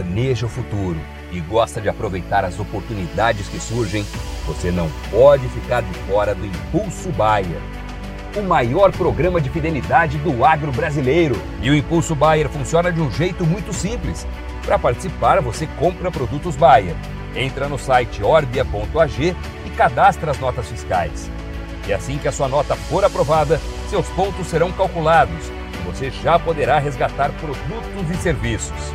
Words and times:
planeja 0.00 0.46
o 0.46 0.48
futuro 0.48 0.98
e 1.30 1.40
gosta 1.40 1.80
de 1.80 1.88
aproveitar 1.88 2.42
as 2.44 2.58
oportunidades 2.58 3.46
que 3.48 3.60
surgem, 3.60 4.04
você 4.46 4.70
não 4.70 4.90
pode 5.10 5.46
ficar 5.48 5.82
de 5.82 5.92
fora 6.00 6.34
do 6.34 6.46
Impulso 6.46 7.10
Bayer. 7.10 7.60
O 8.34 8.42
maior 8.42 8.90
programa 8.92 9.40
de 9.40 9.50
fidelidade 9.50 10.16
do 10.18 10.44
agro 10.44 10.72
brasileiro. 10.72 11.36
E 11.60 11.68
o 11.68 11.74
Impulso 11.74 12.14
Bayer 12.14 12.48
funciona 12.48 12.90
de 12.90 13.00
um 13.00 13.10
jeito 13.10 13.44
muito 13.44 13.72
simples. 13.72 14.26
Para 14.64 14.78
participar, 14.78 15.40
você 15.42 15.66
compra 15.78 16.10
produtos 16.10 16.56
Bayer. 16.56 16.94
Entra 17.34 17.68
no 17.68 17.78
site 17.78 18.22
orbia.ag 18.22 19.36
e 19.66 19.70
cadastra 19.70 20.30
as 20.30 20.38
notas 20.38 20.68
fiscais. 20.68 21.30
E 21.86 21.92
assim 21.92 22.18
que 22.18 22.28
a 22.28 22.32
sua 22.32 22.48
nota 22.48 22.74
for 22.74 23.04
aprovada, 23.04 23.60
seus 23.88 24.08
pontos 24.10 24.46
serão 24.46 24.72
calculados 24.72 25.50
e 25.74 25.82
você 25.84 26.10
já 26.10 26.38
poderá 26.38 26.78
resgatar 26.78 27.30
produtos 27.32 28.10
e 28.10 28.14
serviços. 28.16 28.94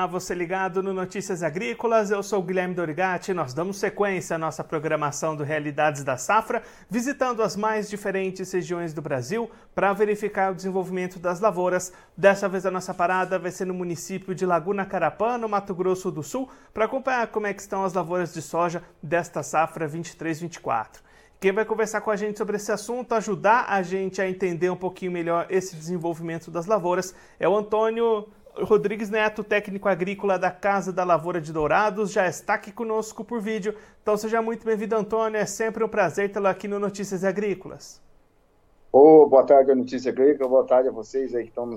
Olá, 0.00 0.06
você 0.06 0.34
ligado 0.34 0.82
no 0.82 0.94
Notícias 0.94 1.42
Agrícolas, 1.42 2.10
eu 2.10 2.22
sou 2.22 2.42
Guilherme 2.42 2.74
Dorigati. 2.74 3.34
Nós 3.34 3.52
damos 3.52 3.78
sequência 3.78 4.34
à 4.34 4.38
nossa 4.38 4.64
programação 4.64 5.36
do 5.36 5.44
Realidades 5.44 6.02
da 6.02 6.16
Safra, 6.16 6.62
visitando 6.88 7.42
as 7.42 7.54
mais 7.54 7.86
diferentes 7.86 8.50
regiões 8.50 8.94
do 8.94 9.02
Brasil 9.02 9.50
para 9.74 9.92
verificar 9.92 10.52
o 10.52 10.54
desenvolvimento 10.54 11.18
das 11.18 11.38
lavouras. 11.38 11.92
Dessa 12.16 12.48
vez 12.48 12.64
a 12.64 12.70
nossa 12.70 12.94
parada 12.94 13.38
vai 13.38 13.50
ser 13.50 13.66
no 13.66 13.74
município 13.74 14.34
de 14.34 14.46
Laguna 14.46 14.86
Carapã, 14.86 15.36
no 15.36 15.50
Mato 15.50 15.74
Grosso 15.74 16.10
do 16.10 16.22
Sul, 16.22 16.48
para 16.72 16.86
acompanhar 16.86 17.26
como 17.26 17.46
é 17.46 17.52
que 17.52 17.60
estão 17.60 17.84
as 17.84 17.92
lavouras 17.92 18.32
de 18.32 18.40
soja 18.40 18.82
desta 19.02 19.42
safra 19.42 19.86
23-24. 19.86 21.00
Quem 21.40 21.52
vai 21.52 21.64
conversar 21.64 22.02
com 22.02 22.10
a 22.10 22.16
gente 22.16 22.36
sobre 22.36 22.56
esse 22.56 22.70
assunto, 22.70 23.14
ajudar 23.14 23.64
a 23.66 23.82
gente 23.82 24.20
a 24.20 24.28
entender 24.28 24.68
um 24.68 24.76
pouquinho 24.76 25.10
melhor 25.10 25.46
esse 25.48 25.74
desenvolvimento 25.74 26.50
das 26.50 26.66
lavouras, 26.66 27.14
é 27.38 27.48
o 27.48 27.56
Antônio 27.56 28.28
Rodrigues 28.54 29.10
Neto, 29.10 29.44
técnico 29.44 29.88
agrícola 29.88 30.38
da 30.38 30.50
Casa 30.50 30.92
da 30.92 31.04
Lavoura 31.04 31.40
de 31.40 31.52
Dourados, 31.52 32.10
já 32.10 32.26
está 32.26 32.54
aqui 32.54 32.72
conosco 32.72 33.24
por 33.24 33.40
vídeo. 33.40 33.74
Então 34.02 34.16
seja 34.16 34.42
muito 34.42 34.64
bem-vindo, 34.64 34.96
Antônio. 34.96 35.38
É 35.38 35.46
sempre 35.46 35.84
um 35.84 35.88
prazer 35.88 36.32
tê-lo 36.32 36.48
aqui 36.48 36.66
no 36.66 36.78
Notícias 36.78 37.24
Agrícolas. 37.24 38.00
Oh, 38.92 39.26
boa 39.26 39.44
tarde, 39.44 39.74
Notícia 39.74 40.10
Agrícola. 40.10 40.48
Boa 40.48 40.64
tarde 40.64 40.88
a 40.88 40.92
vocês 40.92 41.34
aí 41.34 41.44
que 41.44 41.50
estão 41.50 41.70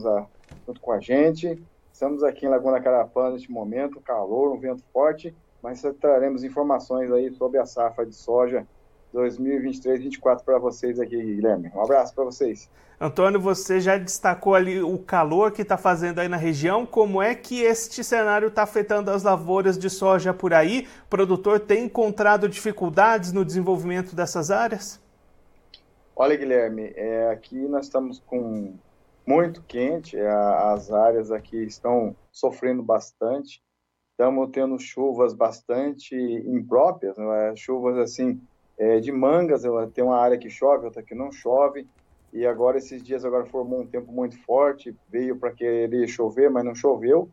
junto 0.65 0.81
com 0.81 0.91
a 0.91 0.99
gente. 0.99 1.61
Estamos 1.91 2.23
aqui 2.23 2.45
em 2.45 2.49
Laguna 2.49 2.81
Carapã 2.81 3.29
neste 3.29 3.51
momento, 3.51 4.01
calor, 4.01 4.51
um 4.51 4.59
vento 4.59 4.83
forte, 4.91 5.33
mas 5.61 5.81
traremos 6.01 6.43
informações 6.43 7.11
aí 7.11 7.31
sobre 7.31 7.59
a 7.59 7.65
safra 7.65 8.05
de 8.05 8.15
soja 8.15 8.65
2023-2024 9.13 10.43
para 10.43 10.57
vocês 10.57 10.99
aqui, 10.99 11.15
Guilherme. 11.15 11.71
Um 11.73 11.81
abraço 11.81 12.13
para 12.13 12.23
vocês. 12.23 12.69
Antônio, 12.99 13.39
você 13.39 13.79
já 13.79 13.97
destacou 13.97 14.55
ali 14.55 14.81
o 14.81 14.97
calor 14.97 15.51
que 15.51 15.61
está 15.61 15.77
fazendo 15.77 16.19
aí 16.19 16.27
na 16.27 16.37
região. 16.37 16.85
Como 16.85 17.21
é 17.21 17.35
que 17.35 17.61
este 17.61 18.03
cenário 18.03 18.47
está 18.47 18.63
afetando 18.63 19.11
as 19.11 19.23
lavouras 19.23 19.77
de 19.77 19.89
soja 19.89 20.33
por 20.33 20.53
aí? 20.53 20.87
O 21.05 21.09
produtor 21.09 21.59
tem 21.59 21.85
encontrado 21.85 22.47
dificuldades 22.47 23.31
no 23.31 23.43
desenvolvimento 23.43 24.15
dessas 24.15 24.49
áreas? 24.49 25.01
Olha, 26.15 26.35
Guilherme, 26.35 26.93
é, 26.95 27.29
aqui 27.29 27.57
nós 27.67 27.85
estamos 27.85 28.19
com 28.19 28.75
muito 29.25 29.61
quente, 29.63 30.17
é, 30.17 30.29
as 30.29 30.91
áreas 30.91 31.31
aqui 31.31 31.57
estão 31.63 32.15
sofrendo 32.31 32.83
bastante. 32.83 33.61
Estamos 34.11 34.49
tendo 34.51 34.77
chuvas 34.79 35.33
bastante 35.33 36.15
impróprias, 36.15 37.17
né? 37.17 37.53
chuvas 37.55 37.97
assim 37.97 38.39
é, 38.77 38.99
de 38.99 39.11
mangas, 39.11 39.63
tem 39.93 40.03
uma 40.03 40.17
área 40.17 40.37
que 40.37 40.49
chove, 40.49 40.85
outra 40.85 41.03
que 41.03 41.15
não 41.15 41.31
chove, 41.31 41.87
e 42.31 42.45
agora 42.45 42.77
esses 42.77 43.03
dias 43.03 43.23
agora 43.23 43.45
formou 43.45 43.81
um 43.81 43.85
tempo 43.87 44.11
muito 44.11 44.37
forte, 44.43 44.95
veio 45.09 45.35
para 45.35 45.51
querer 45.51 46.07
chover, 46.07 46.49
mas 46.49 46.65
não 46.65 46.73
choveu, 46.73 47.29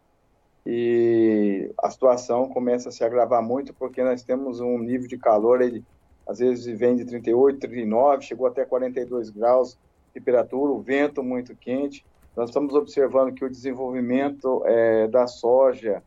e 0.66 1.70
a 1.82 1.90
situação 1.90 2.48
começa 2.48 2.90
a 2.90 2.92
se 2.92 3.02
agravar 3.02 3.42
muito, 3.42 3.72
porque 3.72 4.02
nós 4.02 4.22
temos 4.22 4.60
um 4.60 4.78
nível 4.78 5.08
de 5.08 5.16
calor, 5.16 5.62
ele, 5.62 5.82
às 6.26 6.38
vezes 6.38 6.66
vem 6.78 6.96
de 6.96 7.04
38, 7.04 7.58
39, 7.58 8.24
chegou 8.24 8.46
até 8.46 8.64
42 8.64 9.30
graus 9.30 9.78
de 10.08 10.20
temperatura, 10.20 10.72
o 10.72 10.80
vento 10.80 11.22
muito 11.22 11.56
quente, 11.56 12.04
nós 12.36 12.50
estamos 12.50 12.74
observando 12.74 13.34
que 13.34 13.44
o 13.44 13.50
desenvolvimento 13.50 14.62
é, 14.64 15.08
da 15.08 15.26
soja 15.26 16.02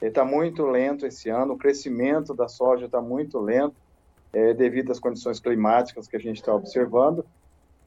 está 0.00 0.24
muito 0.24 0.64
lento 0.64 1.06
esse 1.06 1.28
ano, 1.28 1.54
o 1.54 1.58
crescimento 1.58 2.32
da 2.34 2.48
soja 2.48 2.86
está 2.86 3.00
muito 3.00 3.38
lento, 3.38 3.74
é, 4.38 4.54
devido 4.54 4.92
às 4.92 5.00
condições 5.00 5.40
climáticas 5.40 6.06
que 6.06 6.16
a 6.16 6.20
gente 6.20 6.36
está 6.36 6.54
observando. 6.54 7.24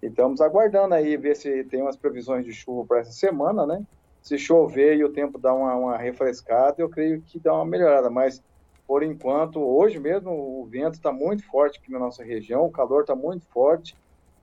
E 0.04 0.08
estamos 0.08 0.42
aguardando 0.42 0.94
aí, 0.94 1.16
ver 1.16 1.36
se 1.36 1.64
tem 1.66 1.82
umas 1.82 1.96
previsões 1.96 2.46
de 2.46 2.52
chuva 2.52 2.86
para 2.86 3.00
essa 3.00 3.12
semana, 3.12 3.66
né? 3.66 3.84
Se 4.22 4.38
chover 4.38 4.98
e 4.98 5.04
o 5.04 5.14
tempo 5.14 5.40
dá 5.40 5.54
uma, 5.54 5.74
uma 5.76 5.98
refrescada, 5.98 6.76
eu 6.78 6.90
creio 6.90 7.22
que 7.22 7.40
dá 7.40 7.54
uma 7.54 7.66
melhorada, 7.66 8.10
mas 8.10 8.44
por 8.86 9.04
enquanto, 9.04 9.60
hoje 9.60 10.00
mesmo, 10.00 10.32
o 10.32 10.66
vento 10.66 10.96
está 10.96 11.12
muito 11.12 11.46
forte 11.46 11.80
aqui 11.80 11.92
na 11.92 12.00
nossa 12.00 12.24
região, 12.24 12.66
o 12.66 12.72
calor 12.72 13.02
está 13.02 13.16
muito 13.16 13.46
forte, 13.48 13.96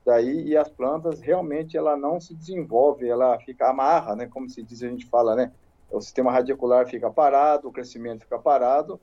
daí 0.07 0.49
e 0.49 0.57
as 0.57 0.69
plantas 0.69 1.21
realmente 1.21 1.77
ela 1.77 1.97
não 1.97 2.19
se 2.19 2.35
desenvolve, 2.35 3.07
ela 3.07 3.39
fica 3.41 3.69
amarra, 3.69 4.17
né? 4.17 4.27
Como 4.27 4.49
se 4.49 4.63
diz, 4.63 4.83
a 4.83 4.89
gente 4.89 5.07
fala, 5.07 5.37
né? 5.37 5.53
O 5.91 6.01
sistema 6.01 6.33
radicular 6.33 6.89
fica 6.89 7.11
parado, 7.11 7.69
o 7.69 7.73
crescimento 7.73 8.23
fica 8.23 8.39
parado, 8.39 8.99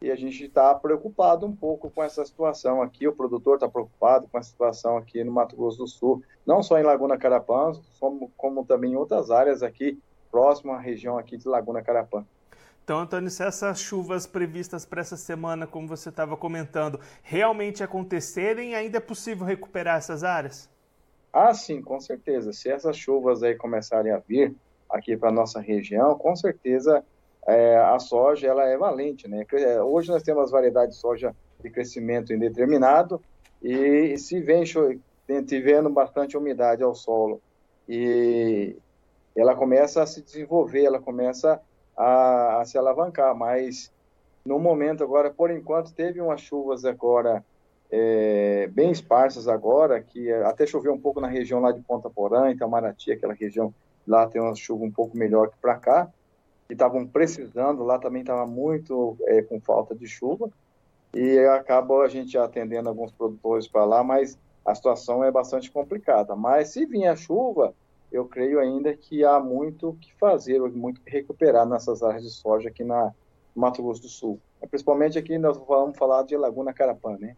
e 0.00 0.10
a 0.10 0.16
gente 0.16 0.44
está 0.44 0.74
preocupado 0.74 1.46
um 1.46 1.54
pouco 1.54 1.90
com 1.90 2.02
essa 2.02 2.24
situação 2.24 2.80
aqui. 2.80 3.08
O 3.08 3.14
produtor 3.14 3.54
está 3.54 3.68
preocupado 3.68 4.28
com 4.28 4.38
a 4.38 4.42
situação 4.42 4.96
aqui 4.96 5.24
no 5.24 5.32
Mato 5.32 5.56
Grosso 5.56 5.78
do 5.78 5.88
Sul, 5.88 6.22
não 6.46 6.62
só 6.62 6.78
em 6.78 6.84
Laguna 6.84 7.18
Carapã, 7.18 7.72
como, 7.98 8.30
como 8.36 8.64
também 8.64 8.92
em 8.92 8.96
outras 8.96 9.30
áreas 9.30 9.62
aqui 9.62 9.98
próximo 10.30 10.72
à 10.72 10.78
região 10.78 11.18
aqui 11.18 11.36
de 11.36 11.48
Laguna 11.48 11.82
Carapã. 11.82 12.24
Então, 12.84 13.00
Antônio, 13.00 13.28
se 13.28 13.42
essas 13.42 13.80
chuvas 13.80 14.26
previstas 14.26 14.86
para 14.86 15.00
essa 15.00 15.16
semana, 15.16 15.66
como 15.66 15.86
você 15.86 16.08
estava 16.08 16.36
comentando, 16.36 16.98
realmente 17.22 17.82
acontecerem, 17.82 18.74
ainda 18.74 18.96
é 18.96 19.00
possível 19.00 19.46
recuperar 19.46 19.98
essas 19.98 20.24
áreas? 20.24 20.70
Ah, 21.30 21.52
sim, 21.52 21.82
com 21.82 22.00
certeza. 22.00 22.52
Se 22.52 22.70
essas 22.70 22.96
chuvas 22.96 23.42
aí 23.42 23.54
começarem 23.54 24.10
a 24.10 24.18
vir 24.18 24.54
aqui 24.88 25.16
para 25.18 25.30
nossa 25.30 25.60
região, 25.60 26.16
com 26.16 26.34
certeza 26.34 27.04
é, 27.48 27.78
a 27.78 27.98
soja 27.98 28.46
ela 28.46 28.64
é 28.68 28.76
valente, 28.76 29.26
né? 29.26 29.46
É, 29.54 29.82
hoje 29.82 30.10
nós 30.10 30.22
temos 30.22 30.50
variedades 30.50 30.96
de 30.96 31.00
soja 31.00 31.34
de 31.62 31.70
crescimento 31.70 32.32
indeterminado 32.32 33.20
e 33.62 34.16
se 34.18 34.38
vem 34.40 34.62
tivendo 35.46 35.88
bastante 35.88 36.36
umidade 36.36 36.82
ao 36.82 36.94
solo 36.94 37.40
e 37.88 38.76
ela 39.34 39.54
começa 39.54 40.02
a 40.02 40.06
se 40.06 40.20
desenvolver, 40.20 40.84
ela 40.84 41.00
começa 41.00 41.60
a, 41.96 42.60
a 42.60 42.64
se 42.66 42.76
alavancar, 42.76 43.34
mas 43.34 43.90
no 44.44 44.58
momento 44.58 45.02
agora, 45.02 45.30
por 45.30 45.50
enquanto, 45.50 45.94
teve 45.94 46.20
umas 46.20 46.42
chuvas 46.42 46.84
agora 46.84 47.42
é, 47.90 48.68
bem 48.70 48.90
esparsas 48.90 49.48
agora, 49.48 50.02
que 50.02 50.30
até 50.30 50.66
choveu 50.66 50.92
um 50.92 51.00
pouco 51.00 51.18
na 51.18 51.28
região 51.28 51.60
lá 51.60 51.72
de 51.72 51.80
Ponta 51.80 52.10
Porã, 52.10 52.50
Itamaraty, 52.50 53.12
aquela 53.12 53.32
região 53.32 53.72
lá 54.06 54.26
tem 54.26 54.40
uma 54.40 54.54
chuva 54.54 54.84
um 54.84 54.90
pouco 54.90 55.16
melhor 55.16 55.48
que 55.48 55.56
para 55.60 55.76
cá, 55.76 56.12
que 56.68 56.74
estavam 56.74 57.06
precisando, 57.06 57.82
lá 57.82 57.98
também 57.98 58.20
estava 58.20 58.46
muito 58.46 59.16
é, 59.22 59.40
com 59.42 59.58
falta 59.58 59.94
de 59.94 60.06
chuva, 60.06 60.50
e 61.14 61.38
acaba 61.38 62.02
a 62.02 62.08
gente 62.08 62.36
atendendo 62.36 62.90
alguns 62.90 63.10
produtores 63.10 63.66
para 63.66 63.84
lá, 63.86 64.04
mas 64.04 64.38
a 64.64 64.74
situação 64.74 65.24
é 65.24 65.30
bastante 65.30 65.70
complicada. 65.70 66.36
Mas 66.36 66.68
se 66.68 66.84
vier 66.84 67.10
a 67.10 67.16
chuva, 67.16 67.74
eu 68.12 68.26
creio 68.26 68.60
ainda 68.60 68.94
que 68.94 69.24
há 69.24 69.40
muito 69.40 69.96
que 70.00 70.12
fazer, 70.14 70.60
muito 70.60 71.00
que 71.00 71.10
recuperar 71.10 71.66
nessas 71.66 72.02
áreas 72.02 72.22
de 72.22 72.30
soja 72.30 72.68
aqui 72.68 72.84
na 72.84 73.12
Mato 73.56 73.82
Grosso 73.82 74.02
do 74.02 74.08
Sul. 74.08 74.38
Principalmente 74.70 75.18
aqui 75.18 75.38
nós 75.38 75.56
vamos 75.56 75.96
falar 75.96 76.22
de 76.22 76.36
Laguna 76.36 76.74
Carapã, 76.74 77.16
né? 77.18 77.34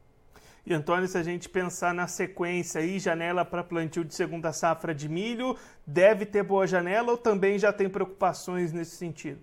E 0.66 0.74
Antônio, 0.74 1.08
se 1.08 1.16
a 1.16 1.22
gente 1.22 1.48
pensar 1.48 1.94
na 1.94 2.06
sequência 2.06 2.80
aí, 2.80 2.98
janela 2.98 3.44
para 3.44 3.64
plantio 3.64 4.04
de 4.04 4.14
segunda 4.14 4.52
safra 4.52 4.94
de 4.94 5.08
milho, 5.08 5.56
deve 5.86 6.26
ter 6.26 6.42
boa 6.42 6.66
janela 6.66 7.12
ou 7.12 7.18
também 7.18 7.58
já 7.58 7.72
tem 7.72 7.88
preocupações 7.88 8.72
nesse 8.72 8.96
sentido? 8.96 9.40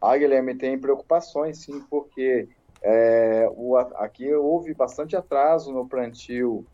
Ah, 0.00 0.16
Guilherme, 0.16 0.54
tem 0.54 0.78
preocupações, 0.78 1.58
sim, 1.58 1.84
porque 1.90 2.48
é, 2.82 3.50
o, 3.54 3.76
aqui 3.76 4.32
houve 4.32 4.72
bastante 4.72 5.14
atraso 5.14 5.72
no 5.72 5.86
plantio 5.86 6.64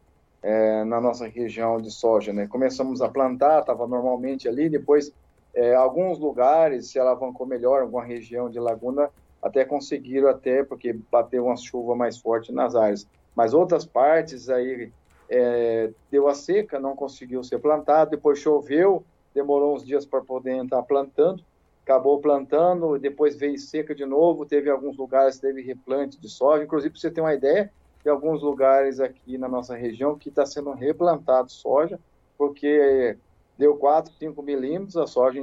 é, 0.43 0.85
na 0.85 1.01
nossa 1.01 1.27
região 1.27 1.81
de 1.81 1.91
soja, 1.91 2.33
né? 2.33 2.47
Começamos 2.47 3.03
a 3.03 3.09
plantar, 3.09 3.61
estava 3.61 3.87
normalmente 3.87 4.49
ali, 4.49 4.69
depois 4.69 5.13
é, 5.53 5.75
alguns 5.75 6.19
lugares 6.19 6.91
se 6.91 6.99
alavancou 7.01 7.47
melhor, 7.47 7.83
alguma 7.83 8.05
região 8.05 8.49
de 8.49 8.61
laguna 8.61 9.11
até 9.47 9.65
conseguiram 9.65 10.29
até, 10.29 10.65
porque 10.65 10.93
bateu 10.93 11.47
uma 11.47 11.57
chuva 11.57 11.95
mais 11.95 12.19
forte 12.19 12.53
nas 12.53 12.75
áreas. 12.75 13.07
Mas 13.35 13.55
outras 13.55 13.87
partes 13.87 14.49
aí 14.49 14.93
é, 15.29 15.91
deu 16.11 16.27
a 16.27 16.35
seca, 16.35 16.81
não 16.81 16.97
conseguiu 16.97 17.45
ser 17.45 17.59
plantado, 17.61 18.11
depois 18.11 18.41
choveu, 18.41 19.05
demorou 19.33 19.77
uns 19.77 19.85
dias 19.85 20.05
para 20.05 20.21
poder 20.21 20.63
estar 20.65 20.83
plantando, 20.83 21.45
acabou 21.85 22.21
plantando, 22.21 22.99
depois 22.99 23.37
veio 23.37 23.57
seca 23.59 23.95
de 23.95 24.05
novo, 24.05 24.45
teve 24.45 24.69
alguns 24.69 24.97
lugares 24.97 25.39
teve 25.39 25.63
replante 25.63 26.21
de 26.21 26.29
soja, 26.29 26.65
inclusive 26.65 26.91
para 26.91 27.01
você 27.01 27.11
ter 27.11 27.21
uma 27.21 27.35
ideia, 27.35 27.71
tem 28.03 28.13
alguns 28.13 28.43
lugares 28.43 28.99
aqui 28.99 29.39
na 29.39 29.49
nossa 29.49 29.77
região 29.77 30.19
que 30.19 30.29
está 30.29 30.45
sendo 30.45 30.73
replantado 30.73 31.53
soja, 31.53 32.01
porque 32.37 33.17
deu 33.57 33.77
4, 33.77 34.13
5 34.13 34.43
milímetros, 34.43 34.97
a 34.97 35.07
soja 35.07 35.41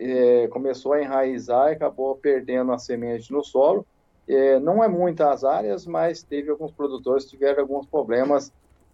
é, 0.00 0.48
começou 0.48 0.94
a 0.94 1.02
enraizar 1.02 1.68
e 1.68 1.74
acabou 1.74 2.16
perdendo 2.16 2.72
a 2.72 2.78
semente 2.78 3.30
no 3.30 3.44
solo. 3.44 3.86
É, 4.26 4.58
não 4.58 4.82
é 4.82 4.88
muitas 4.88 5.44
áreas, 5.44 5.86
mas 5.86 6.22
teve 6.22 6.50
alguns 6.50 6.72
produtores 6.72 7.24
que 7.24 7.32
tiveram 7.32 7.60
alguns 7.62 7.86
problemas 7.86 8.50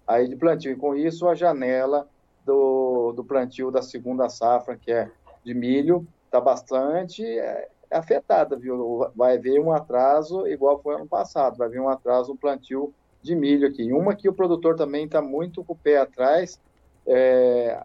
aí 0.06 0.26
de 0.28 0.34
plantio. 0.34 0.72
E 0.72 0.76
com 0.76 0.96
isso, 0.96 1.28
a 1.28 1.34
janela 1.34 2.08
do, 2.44 3.12
do 3.12 3.24
plantio 3.24 3.70
da 3.70 3.82
segunda 3.82 4.28
safra, 4.28 4.76
que 4.76 4.90
é 4.90 5.10
de 5.44 5.54
milho, 5.54 6.06
está 6.24 6.40
bastante 6.40 7.24
é, 7.24 7.68
afetada, 7.90 8.56
viu? 8.56 9.06
Vai 9.14 9.36
haver 9.36 9.60
um 9.60 9.70
atraso, 9.70 10.46
igual 10.48 10.80
foi 10.82 10.96
ano 10.96 11.06
passado, 11.06 11.56
vai 11.56 11.68
haver 11.68 11.80
um 11.80 11.88
atraso 11.88 12.32
no 12.32 12.38
plantio 12.38 12.92
de 13.22 13.36
milho 13.36 13.68
aqui. 13.68 13.92
Uma 13.92 14.14
que 14.14 14.28
o 14.28 14.32
produtor 14.32 14.74
também 14.74 15.04
está 15.04 15.22
muito 15.22 15.62
com 15.62 15.72
o 15.72 15.76
pé 15.76 15.98
atrás 15.98 16.60
é, 17.06 17.80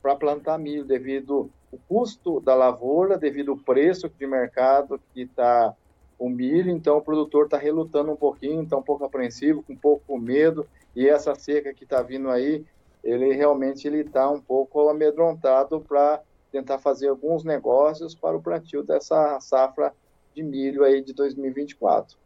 para 0.00 0.16
plantar 0.16 0.58
milho, 0.58 0.84
devido 0.84 1.50
o 1.74 1.78
custo 1.88 2.40
da 2.40 2.54
lavoura 2.54 3.18
devido 3.18 3.50
ao 3.52 3.58
preço 3.58 4.08
de 4.08 4.26
mercado 4.26 5.00
que 5.12 5.22
está 5.22 5.74
o 6.18 6.28
milho, 6.28 6.70
então 6.70 6.96
o 6.96 7.02
produtor 7.02 7.46
está 7.46 7.58
relutando 7.58 8.12
um 8.12 8.16
pouquinho, 8.16 8.62
está 8.62 8.76
um 8.76 8.82
pouco 8.82 9.04
apreensivo, 9.04 9.62
com 9.62 9.72
um 9.72 9.76
pouco 9.76 10.16
medo, 10.16 10.66
e 10.94 11.08
essa 11.08 11.34
seca 11.34 11.74
que 11.74 11.82
está 11.84 12.00
vindo 12.02 12.30
aí, 12.30 12.64
ele 13.02 13.34
realmente 13.34 13.88
está 13.88 14.30
um 14.30 14.40
pouco 14.40 14.88
amedrontado 14.88 15.80
para 15.80 16.22
tentar 16.52 16.78
fazer 16.78 17.08
alguns 17.08 17.42
negócios 17.42 18.14
para 18.14 18.36
o 18.36 18.42
plantio 18.42 18.84
dessa 18.84 19.38
safra 19.40 19.92
de 20.34 20.42
milho 20.42 20.84
aí 20.84 21.02
de 21.02 21.12
2024. 21.12 22.16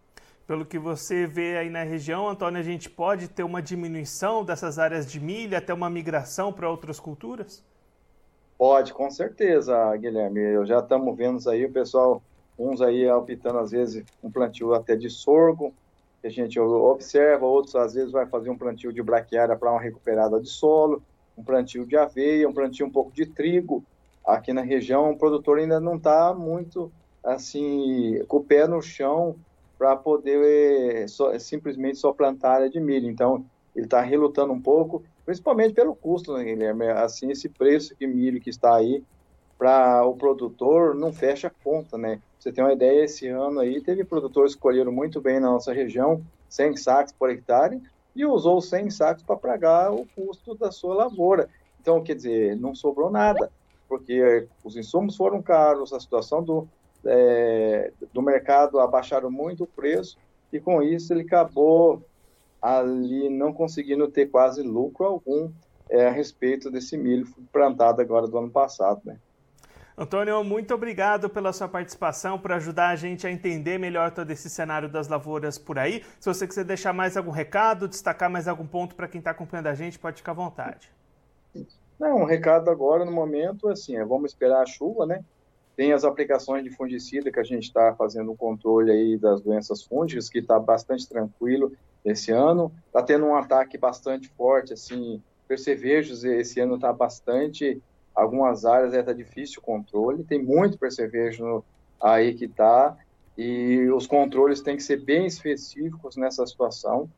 Pelo 0.47 0.65
que 0.65 0.79
você 0.79 1.27
vê 1.27 1.57
aí 1.57 1.71
na 1.71 1.83
região, 1.83 2.29
Antônio, 2.29 2.61
a 2.61 2.65
gente 2.65 2.89
pode 2.89 3.29
ter 3.29 3.43
uma 3.43 3.61
diminuição 3.61 4.45
dessas 4.45 4.79
áreas 4.79 5.11
de 5.11 5.19
milho, 5.19 5.57
até 5.57 5.73
uma 5.73 5.91
migração 5.91 6.53
para 6.53 6.71
outras 6.71 7.01
culturas? 7.01 7.65
Pode, 8.59 8.93
com 8.93 9.09
certeza, 9.09 9.97
Guilherme. 9.97 10.41
Eu 10.41 10.67
já 10.67 10.81
estamos 10.81 11.17
vendo 11.17 11.49
aí 11.49 11.65
o 11.65 11.73
pessoal, 11.73 12.21
uns 12.59 12.83
aí 12.83 13.09
optando 13.09 13.61
às 13.61 13.71
vezes 13.71 14.05
um 14.21 14.29
plantio 14.33 14.75
até 14.75 14.97
de 14.97 15.09
sorgo, 15.09 15.73
que 16.21 16.27
a 16.27 16.31
gente 16.31 16.59
observa, 16.59 17.47
outros 17.47 17.77
às 17.77 17.95
vezes 17.95 18.11
vai 18.11 18.27
fazer 18.27 18.51
um 18.51 18.59
plantio 18.59 18.93
de 18.93 19.01
braquiária 19.01 19.55
para 19.55 19.71
uma 19.71 19.81
recuperada 19.81 20.41
de 20.41 20.49
solo, 20.49 21.01
um 21.37 21.45
plantio 21.45 21.87
de 21.87 21.97
aveia, 21.97 22.49
um 22.49 22.53
plantio 22.53 22.85
um 22.85 22.91
pouco 22.91 23.13
de 23.13 23.27
trigo. 23.27 23.85
Aqui 24.27 24.53
na 24.53 24.63
região, 24.63 25.13
o 25.13 25.17
produtor 25.17 25.59
ainda 25.59 25.79
não 25.79 25.95
está 25.95 26.35
muito 26.35 26.91
assim 27.23 28.21
com 28.27 28.39
o 28.39 28.45
pé 28.45 28.67
no 28.67 28.83
chão 28.83 29.37
para 29.79 29.95
poder 29.95 31.09
só, 31.09 31.39
simplesmente 31.39 31.99
só 31.99 32.13
plantar 32.13 32.55
área 32.55 32.71
de 32.71 32.81
milho. 32.81 33.09
Então, 33.09 33.45
ele 33.77 33.85
está 33.85 34.01
relutando 34.01 34.53
um 34.53 34.61
pouco 34.61 35.05
principalmente 35.29 35.75
pelo 35.75 35.95
custo, 35.95 36.33
né, 36.33 36.43
Guilherme? 36.43 36.89
Assim, 36.89 37.31
esse 37.31 37.51
preço 37.51 37.95
de 38.01 38.07
milho 38.07 38.41
que 38.41 38.49
está 38.49 38.75
aí 38.75 39.05
para 39.59 40.03
o 40.07 40.17
produtor 40.17 40.95
não 40.95 41.13
fecha 41.13 41.49
a 41.49 41.63
conta, 41.63 41.99
né? 41.99 42.19
Você 42.39 42.51
tem 42.51 42.65
uma 42.65 42.73
ideia, 42.73 43.05
esse 43.05 43.29
ano 43.29 43.61
aí 43.61 43.79
teve 43.83 44.05
produtores 44.05 44.53
que 44.53 44.57
escolheram 44.57 44.91
muito 44.91 45.21
bem 45.21 45.39
na 45.39 45.51
nossa 45.51 45.71
região, 45.71 46.25
100 46.49 46.77
sacos 46.79 47.13
por 47.13 47.29
hectare, 47.29 47.79
e 48.17 48.25
usou 48.25 48.59
100 48.63 48.89
sacos 48.89 49.23
para 49.23 49.37
pagar 49.37 49.93
o 49.93 50.07
custo 50.17 50.55
da 50.55 50.73
sua 50.73 50.95
lavoura. 50.95 51.51
Então, 51.79 52.03
quer 52.03 52.15
dizer, 52.15 52.57
não 52.57 52.75
sobrou 52.75 53.11
nada, 53.11 53.53
porque 53.87 54.49
os 54.65 54.79
insumos 54.79 55.15
foram 55.15 55.43
caros, 55.43 55.93
a 55.93 56.01
situação 56.01 56.43
do, 56.43 56.67
é, 57.05 57.93
do 58.15 58.23
mercado 58.23 58.81
abaixaram 58.81 59.31
muito 59.31 59.65
o 59.65 59.67
preço, 59.67 60.17
e 60.51 60.59
com 60.59 60.83
isso 60.83 61.13
ele 61.13 61.21
acabou 61.21 62.03
ali 62.61 63.29
não 63.29 63.53
conseguindo 63.53 64.09
ter 64.09 64.27
quase 64.27 64.63
lucro 64.63 65.07
algum 65.07 65.51
é, 65.89 66.07
a 66.07 66.11
respeito 66.11 66.71
desse 66.71 66.97
milho 66.97 67.27
plantado 67.53 68.01
agora 68.01 68.27
do 68.27 68.37
ano 68.39 68.51
passado, 68.51 69.01
né? 69.05 69.17
Antônio, 69.97 70.45
muito 70.45 70.73
obrigado 70.73 71.29
pela 71.29 71.53
sua 71.53 71.67
participação, 71.67 72.39
por 72.39 72.53
ajudar 72.53 72.91
a 72.91 72.97
gente 72.97 73.27
a 73.27 73.33
entender 73.33 73.79
melhor 73.79 74.13
todo 74.13 74.31
esse 74.31 74.49
cenário 74.49 74.89
das 74.89 75.09
lavouras 75.09 75.59
por 75.59 75.77
aí. 75.77 76.05
Se 76.21 76.33
você 76.33 76.47
quiser 76.47 76.63
deixar 76.65 76.93
mais 76.93 77.17
algum 77.17 77.33
recado, 77.33 77.89
destacar 77.89 78.31
mais 78.31 78.47
algum 78.47 78.65
ponto 78.65 78.95
para 78.95 79.09
quem 79.09 79.19
está 79.19 79.33
acompanhando 79.33 79.67
a 79.67 79.75
gente, 79.75 79.99
pode 79.99 80.19
ficar 80.19 80.31
à 80.31 80.35
vontade. 80.37 80.93
Não, 81.99 82.19
um 82.19 82.25
recado 82.25 82.71
agora 82.71 83.05
no 83.05 83.11
momento 83.11 83.69
assim, 83.69 83.97
é, 83.97 84.05
vamos 84.05 84.31
esperar 84.31 84.63
a 84.63 84.67
chuva, 84.67 85.05
né? 85.05 85.25
Tem 85.75 85.93
as 85.93 86.05
aplicações 86.05 86.63
de 86.63 86.71
fungicida 86.71 87.33
que 87.33 87.41
a 87.41 87.45
gente 87.45 87.65
está 87.65 87.93
fazendo 87.97 88.31
o 88.31 88.37
controle 88.37 88.93
aí 88.93 89.17
das 89.17 89.41
doenças 89.41 89.83
fúngicas, 89.83 90.29
que 90.29 90.39
está 90.39 90.61
bastante 90.61 91.09
tranquilo 91.09 91.73
esse 92.05 92.31
ano. 92.31 92.73
Está 92.87 93.03
tendo 93.03 93.27
um 93.27 93.35
ataque 93.35 93.77
bastante 93.77 94.29
forte, 94.29 94.73
assim, 94.73 95.23
percevejos 95.47 96.25
esse 96.25 96.61
ano 96.61 96.75
está 96.75 96.93
bastante, 96.93 97.81
algumas 98.15 98.65
áreas 98.65 98.93
está 98.93 99.13
difícil 99.13 99.61
o 99.61 99.65
controle, 99.65 100.25
tem 100.25 100.43
muito 100.43 100.79
percevejo 100.79 101.65
aí 102.01 102.35
que 102.35 102.45
está, 102.45 102.97
e 103.37 103.89
os 103.91 104.07
controles 104.07 104.61
têm 104.61 104.77
que 104.77 104.83
ser 104.83 105.03
bem 105.05 105.27
específicos 105.27 106.17
nessa 106.17 106.45
situação, 106.47 107.09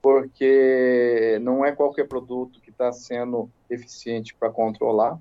porque 0.00 1.38
não 1.42 1.64
é 1.64 1.72
qualquer 1.72 2.06
produto 2.06 2.60
que 2.60 2.70
está 2.70 2.92
sendo 2.92 3.50
eficiente 3.68 4.34
para 4.34 4.50
controlar, 4.50 5.18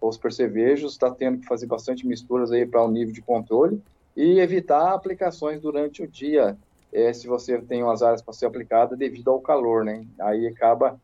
os 0.00 0.18
percevejos, 0.18 0.92
está 0.92 1.10
tendo 1.10 1.38
que 1.38 1.46
fazer 1.46 1.66
bastante 1.66 2.06
misturas 2.06 2.50
aí 2.50 2.66
para 2.66 2.82
o 2.82 2.88
um 2.88 2.90
nível 2.90 3.14
de 3.14 3.22
controle 3.22 3.80
e 4.16 4.38
evitar 4.38 4.92
aplicações 4.92 5.60
durante 5.60 6.02
o 6.02 6.08
dia, 6.08 6.56
é, 6.94 7.12
se 7.12 7.26
você 7.26 7.60
tem 7.60 7.82
umas 7.82 8.02
áreas 8.02 8.22
para 8.22 8.32
ser 8.32 8.46
aplicada 8.46 8.96
devido 8.96 9.28
ao 9.28 9.40
calor, 9.40 9.84
né? 9.84 10.06
Aí 10.20 10.46
acaba 10.46 10.98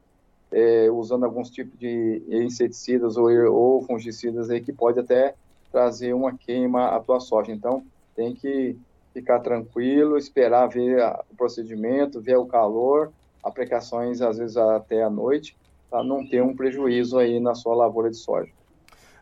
é, 0.53 0.89
usando 0.89 1.25
alguns 1.25 1.51
tipos 1.51 1.77
de 1.79 2.23
inseticidas 2.29 3.17
ou, 3.17 3.29
ou 3.53 3.83
fungicidas 3.83 4.49
aí 4.51 4.61
que 4.61 4.73
pode 4.73 5.01
até 5.01 5.35
trazer 5.73 6.15
uma 6.15 6.37
queima 6.37 6.87
à 6.89 7.01
tua 7.01 7.19
soja. 7.19 7.51
Então, 7.51 7.85
tem 8.15 8.35
que 8.35 8.77
ficar 9.13 9.41
tranquilo, 9.41 10.17
esperar 10.17 10.69
ver 10.69 11.03
a, 11.03 11.25
o 11.29 11.37
procedimento, 11.37 12.21
ver 12.21 12.37
o 12.37 12.47
calor, 12.47 13.13
aplicações 13.43 14.23
às 14.23 14.39
vezes 14.39 14.57
até 14.57 15.03
à 15.03 15.11
noite, 15.11 15.57
para 15.91 16.05
não 16.05 16.25
ter 16.29 16.41
um 16.41 16.55
prejuízo 16.55 17.19
aí 17.19 17.41
na 17.41 17.55
sua 17.57 17.75
lavoura 17.75 18.11
de 18.11 18.17
soja. 18.17 18.53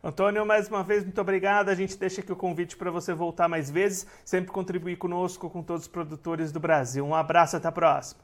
Antônio, 0.03 0.47
mais 0.47 0.69
uma 0.69 0.83
vez, 0.85 1.03
muito 1.03 1.21
obrigado. 1.21 1.69
A 1.69 1.75
gente 1.75 1.97
deixa 1.97 2.21
aqui 2.21 2.33
o 2.33 2.37
convite 2.37 2.77
para 2.77 2.91
você 2.91 3.13
voltar 3.13 3.49
mais 3.49 3.71
vezes, 3.71 4.07
sempre 4.25 4.53
contribuir 4.53 4.97
conosco, 4.97 5.51
com 5.51 5.63
todos 5.63 5.83
os 5.83 5.89
produtores 5.89 6.53
do 6.53 6.61
Brasil. 6.61 7.05
Um 7.05 7.15
abraço, 7.15 7.57
até 7.57 7.69
a 7.69 7.73
próxima. 7.73 8.21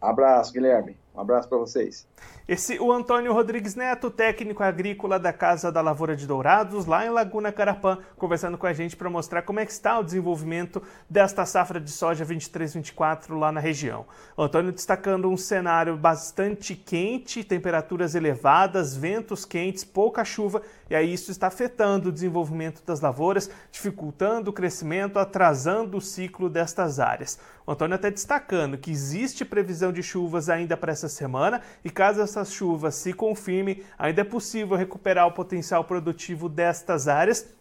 Abraço, 0.00 0.52
Guilherme. 0.52 0.96
Um 1.16 1.20
abraço 1.22 1.48
para 1.48 1.56
vocês. 1.56 2.06
Esse 2.46 2.78
o 2.78 2.92
Antônio 2.92 3.32
Rodrigues 3.32 3.74
Neto, 3.74 4.10
técnico 4.10 4.62
agrícola 4.62 5.18
da 5.18 5.32
Casa 5.32 5.72
da 5.72 5.80
Lavoura 5.80 6.14
de 6.14 6.26
Dourados, 6.26 6.84
lá 6.84 7.06
em 7.06 7.08
Laguna 7.08 7.50
Carapã, 7.50 7.98
conversando 8.16 8.58
com 8.58 8.66
a 8.66 8.72
gente 8.74 8.94
para 8.94 9.08
mostrar 9.08 9.42
como 9.42 9.58
é 9.58 9.64
que 9.64 9.72
está 9.72 9.98
o 9.98 10.04
desenvolvimento 10.04 10.82
desta 11.08 11.46
safra 11.46 11.80
de 11.80 11.90
soja 11.90 12.24
23-24 12.24 13.36
lá 13.36 13.50
na 13.50 13.60
região. 13.60 14.04
O 14.36 14.42
Antônio 14.42 14.70
destacando 14.70 15.30
um 15.30 15.38
cenário 15.38 15.96
bastante 15.96 16.76
quente, 16.76 17.42
temperaturas 17.42 18.14
elevadas, 18.14 18.94
ventos 18.94 19.46
quentes, 19.46 19.84
pouca 19.84 20.22
chuva, 20.22 20.60
e 20.90 20.94
aí 20.94 21.14
isso 21.14 21.30
está 21.30 21.46
afetando 21.46 22.10
o 22.10 22.12
desenvolvimento 22.12 22.84
das 22.84 23.00
lavouras, 23.00 23.50
dificultando 23.72 24.50
o 24.50 24.52
crescimento, 24.52 25.18
atrasando 25.18 25.96
o 25.96 26.00
ciclo 26.00 26.50
destas 26.50 27.00
áreas. 27.00 27.38
O 27.66 27.72
Antônio 27.72 27.96
até 27.96 28.12
destacando 28.12 28.78
que 28.78 28.92
existe 28.92 29.44
previsão 29.44 29.92
de 29.92 30.00
chuvas 30.00 30.48
ainda 30.48 30.76
para 30.76 30.92
essa 30.92 31.05
essa 31.06 31.16
semana 31.16 31.62
e 31.84 31.90
caso 31.90 32.20
essas 32.20 32.52
chuvas 32.52 32.94
se 32.94 33.12
confirmem, 33.12 33.82
ainda 33.98 34.20
é 34.20 34.24
possível 34.24 34.76
recuperar 34.76 35.26
o 35.26 35.32
potencial 35.32 35.84
produtivo 35.84 36.48
destas 36.48 37.08
áreas 37.08 37.56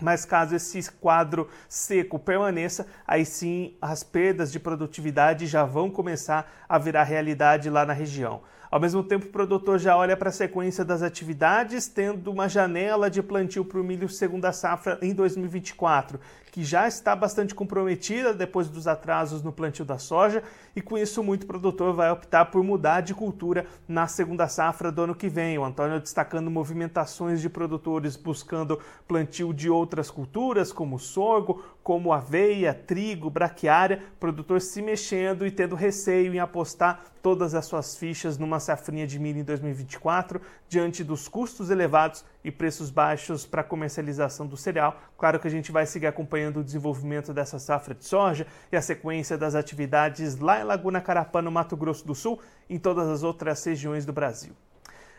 mas 0.00 0.24
caso 0.24 0.54
esse 0.54 0.90
quadro 0.92 1.48
seco 1.68 2.18
permaneça, 2.18 2.86
aí 3.06 3.24
sim 3.24 3.74
as 3.80 4.02
perdas 4.02 4.52
de 4.52 4.60
produtividade 4.60 5.46
já 5.46 5.64
vão 5.64 5.90
começar 5.90 6.52
a 6.68 6.78
virar 6.78 7.04
realidade 7.04 7.70
lá 7.70 7.86
na 7.86 7.92
região. 7.92 8.42
Ao 8.70 8.80
mesmo 8.80 9.02
tempo, 9.02 9.26
o 9.26 9.30
produtor 9.30 9.78
já 9.78 9.96
olha 9.96 10.16
para 10.16 10.28
a 10.28 10.32
sequência 10.32 10.84
das 10.84 11.00
atividades, 11.00 11.86
tendo 11.86 12.30
uma 12.30 12.48
janela 12.48 13.08
de 13.08 13.22
plantio 13.22 13.64
para 13.64 13.80
o 13.80 13.84
milho 13.84 14.08
segunda 14.08 14.52
safra 14.52 14.98
em 15.00 15.14
2024, 15.14 16.20
que 16.56 16.64
já 16.64 16.88
está 16.88 17.14
bastante 17.14 17.54
comprometida 17.54 18.32
depois 18.32 18.70
dos 18.70 18.88
atrasos 18.88 19.42
no 19.42 19.52
plantio 19.52 19.84
da 19.84 19.98
soja, 19.98 20.42
e 20.74 20.80
com 20.80 20.96
isso 20.96 21.22
muito 21.22 21.46
produtor 21.46 21.92
vai 21.92 22.10
optar 22.10 22.46
por 22.46 22.64
mudar 22.64 23.02
de 23.02 23.12
cultura 23.12 23.66
na 23.86 24.06
segunda 24.06 24.48
safra 24.48 24.90
do 24.90 25.02
ano 25.02 25.14
que 25.14 25.28
vem. 25.28 25.58
O 25.58 25.64
Antônio 25.66 26.00
destacando 26.00 26.50
movimentações 26.50 27.42
de 27.42 27.50
produtores 27.50 28.16
buscando 28.16 28.80
plantio 29.06 29.52
de 29.52 29.68
outras 29.68 30.10
culturas, 30.10 30.72
como 30.72 30.98
sorgo, 30.98 31.62
como 31.82 32.10
aveia, 32.10 32.72
trigo, 32.72 33.28
braquiária, 33.28 34.02
produtor 34.18 34.62
se 34.62 34.80
mexendo 34.80 35.46
e 35.46 35.50
tendo 35.50 35.76
receio 35.76 36.34
em 36.34 36.38
apostar 36.38 37.04
todas 37.22 37.54
as 37.54 37.66
suas 37.66 37.96
fichas 37.96 38.38
numa 38.38 38.60
safrinha 38.60 39.06
de 39.06 39.18
milho 39.18 39.40
em 39.40 39.44
2024, 39.44 40.40
diante 40.68 41.04
dos 41.04 41.28
custos 41.28 41.70
elevados 41.70 42.24
e 42.46 42.52
preços 42.52 42.90
baixos 42.90 43.44
para 43.44 43.64
comercialização 43.64 44.46
do 44.46 44.56
cereal. 44.56 45.00
Claro 45.18 45.40
que 45.40 45.48
a 45.48 45.50
gente 45.50 45.72
vai 45.72 45.84
seguir 45.84 46.06
acompanhando 46.06 46.60
o 46.60 46.64
desenvolvimento 46.64 47.34
dessa 47.34 47.58
safra 47.58 47.92
de 47.92 48.04
soja 48.04 48.46
e 48.70 48.76
a 48.76 48.80
sequência 48.80 49.36
das 49.36 49.56
atividades 49.56 50.38
lá 50.38 50.60
em 50.60 50.62
Laguna 50.62 51.00
Carapã, 51.00 51.42
no 51.42 51.50
Mato 51.50 51.76
Grosso 51.76 52.06
do 52.06 52.14
Sul, 52.14 52.40
e 52.70 52.76
em 52.76 52.78
todas 52.78 53.08
as 53.08 53.24
outras 53.24 53.64
regiões 53.64 54.06
do 54.06 54.12
Brasil. 54.12 54.54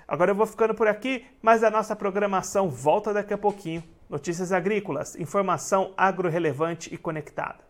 Agora 0.07 0.31
eu 0.31 0.35
vou 0.35 0.45
ficando 0.45 0.73
por 0.73 0.87
aqui, 0.87 1.25
mas 1.41 1.65
a 1.65 1.69
nossa 1.69 1.97
programação 1.97 2.69
volta 2.69 3.13
daqui 3.13 3.33
a 3.33 3.37
pouquinho. 3.37 3.83
Notícias 4.09 4.53
agrícolas, 4.53 5.17
informação 5.17 5.93
agro 5.97 6.29
relevante 6.29 6.93
e 6.93 6.97
conectada. 6.97 7.66